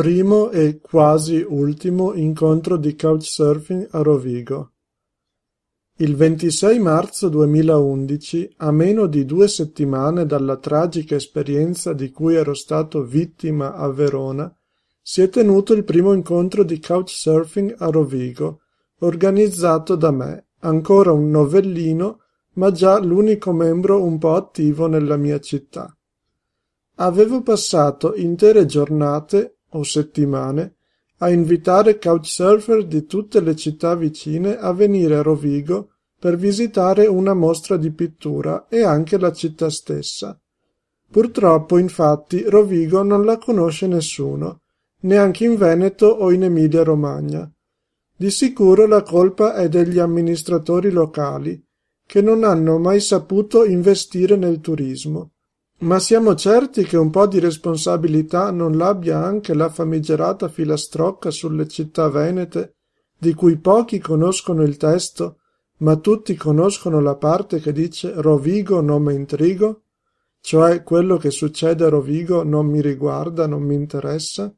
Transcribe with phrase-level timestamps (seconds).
[0.00, 4.72] Primo e quasi ultimo incontro di couchsurfing a Rovigo.
[5.98, 12.54] Il 26 marzo 2011, a meno di due settimane dalla tragica esperienza di cui ero
[12.54, 14.50] stato vittima a Verona,
[15.02, 18.60] si è tenuto il primo incontro di couchsurfing a Rovigo,
[19.00, 22.20] organizzato da me, ancora un novellino,
[22.54, 25.94] ma già l'unico membro un po' attivo nella mia città.
[26.94, 30.76] Avevo passato intere giornate o settimane
[31.22, 37.34] a invitare couchsurfer di tutte le città vicine a venire a Rovigo per visitare una
[37.34, 40.38] mostra di pittura e anche la città stessa.
[41.10, 44.60] Purtroppo, infatti, Rovigo non la conosce nessuno,
[45.00, 47.50] neanche in Veneto o in Emilia Romagna.
[48.16, 51.62] Di sicuro la colpa è degli amministratori locali,
[52.06, 55.32] che non hanno mai saputo investire nel turismo.
[55.80, 61.66] Ma siamo certi che un po' di responsabilità non l'abbia anche la famigerata filastrocca sulle
[61.68, 62.74] città venete,
[63.16, 65.38] di cui pochi conoscono il testo,
[65.78, 69.84] ma tutti conoscono la parte che dice Rovigo non mi intrigo,
[70.42, 74.54] cioè quello che succede a Rovigo non mi riguarda, non mi interessa?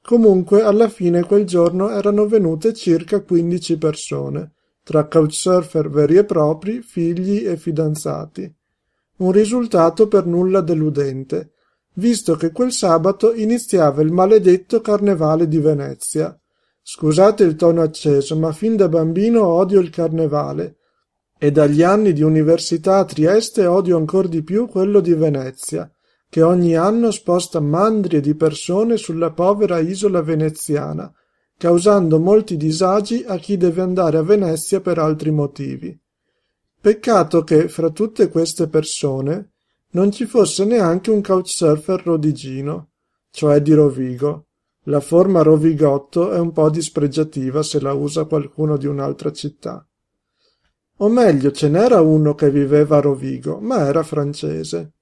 [0.00, 6.80] Comunque, alla fine quel giorno erano venute circa quindici persone, tra couchsurfer veri e propri,
[6.80, 8.56] figli e fidanzati
[9.18, 11.52] un risultato per nulla deludente,
[11.94, 16.38] visto che quel sabato iniziava il maledetto carnevale di Venezia.
[16.82, 20.76] Scusate il tono acceso, ma fin da bambino odio il carnevale,
[21.38, 25.90] e dagli anni di università a Trieste odio ancor di più quello di Venezia,
[26.30, 31.12] che ogni anno sposta mandrie di persone sulla povera isola veneziana,
[31.56, 35.98] causando molti disagi a chi deve andare a Venezia per altri motivi.
[36.80, 39.50] Peccato che, fra tutte queste persone,
[39.90, 42.90] non ci fosse neanche un couchsurfer rodigino,
[43.30, 44.46] cioè di Rovigo.
[44.84, 49.84] La forma rovigotto è un po' dispregiativa se la usa qualcuno di un'altra città.
[50.98, 54.92] O meglio, ce n'era uno che viveva a Rovigo, ma era francese.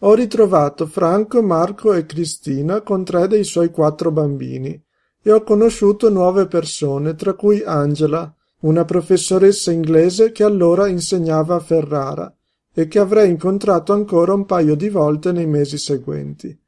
[0.00, 4.80] Ho ritrovato Franco, Marco e Cristina con tre dei suoi quattro bambini
[5.20, 11.60] e ho conosciuto nuove persone, tra cui Angela, una professoressa inglese che allora insegnava a
[11.60, 12.34] Ferrara
[12.74, 16.58] e che avrei incontrato ancora un paio di volte nei mesi seguenti.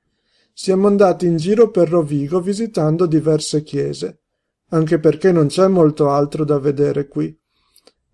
[0.53, 4.21] Siamo andati in giro per Rovigo visitando diverse chiese,
[4.69, 7.37] anche perché non c'è molto altro da vedere qui.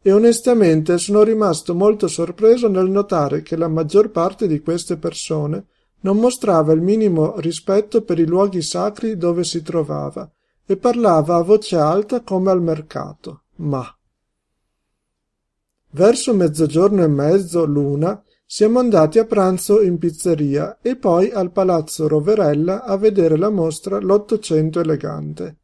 [0.00, 5.66] E onestamente sono rimasto molto sorpreso nel notare che la maggior parte di queste persone
[6.00, 10.30] non mostrava il minimo rispetto per i luoghi sacri dove si trovava
[10.64, 13.96] e parlava a voce alta come al mercato ma
[15.90, 22.06] verso mezzogiorno e mezzo l'una siamo andati a pranzo in pizzeria e poi al palazzo
[22.06, 25.56] roverella a vedere la mostra l'ottocento elegante.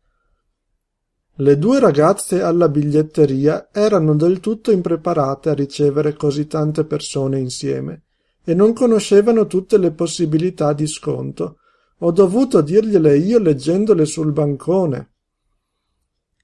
[1.37, 8.03] Le due ragazze alla biglietteria erano del tutto impreparate a ricevere così tante persone insieme
[8.43, 11.59] e non conoscevano tutte le possibilità di sconto.
[11.99, 15.12] Ho dovuto dirgliele io leggendole sul bancone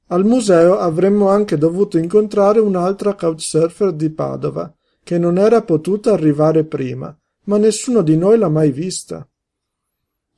[0.09, 6.65] al museo avremmo anche dovuto incontrare un'altra couchsurfer di Padova, che non era potuta arrivare
[6.65, 9.27] prima, ma nessuno di noi l'ha mai vista.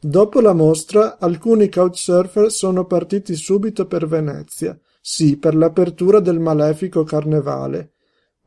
[0.02, 7.04] Dopo la mostra, alcuni couchsurfer sono partiti subito per Venezia, sì, per l'apertura del malefico
[7.04, 7.92] carnevale,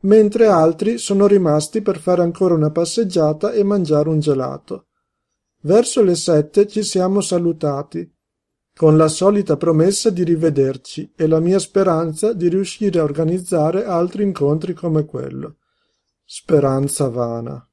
[0.00, 4.88] mentre altri sono rimasti per fare ancora una passeggiata e mangiare un gelato.
[5.62, 8.13] Verso le sette ci siamo salutati
[8.76, 14.24] con la solita promessa di rivederci e la mia speranza di riuscire a organizzare altri
[14.24, 15.58] incontri come quello.
[16.24, 17.68] Speranza vana.